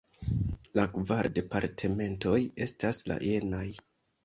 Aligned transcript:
La 0.77 0.85
kvar 0.95 1.29
departementoj 1.35 2.41
estas 2.67 3.05
la 3.13 3.21
jenaj:. 3.31 3.65